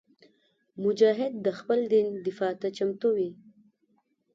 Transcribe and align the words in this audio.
مجاهد 0.83 1.33
د 1.45 1.47
خپل 1.59 1.79
دین 1.93 2.07
دفاع 2.27 2.53
ته 2.61 2.67
چمتو 2.77 3.09
وي. 3.17 3.29